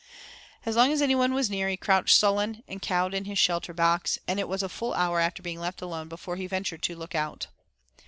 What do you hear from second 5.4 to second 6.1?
being left alone